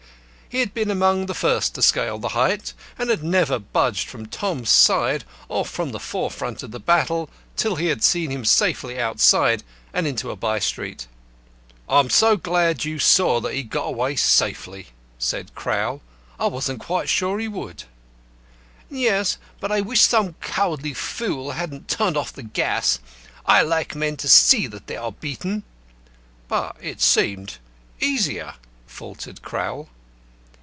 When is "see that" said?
24.27-24.87